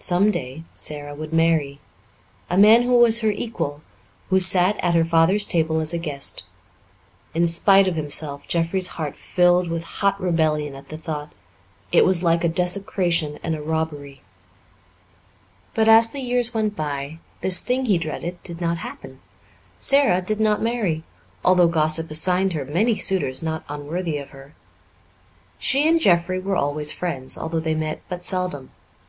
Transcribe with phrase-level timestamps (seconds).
[0.00, 1.78] Some day Sara would marry
[2.50, 3.82] a man who was her equal,
[4.28, 6.42] who sat at her father's table as a guest.
[7.34, 11.32] In spite of himself, Jeffrey's heart filled with hot rebellion at the thought;
[11.92, 14.22] it was like a desecration and a robbery.
[15.72, 19.20] But, as the years went by, this thing he dreaded did not happen.
[19.78, 21.04] Sara did not marry,
[21.44, 24.54] although gossip assigned her many suitors not unworthy of her.
[25.60, 28.70] She and Jeffrey were always friends, although they met but seldom.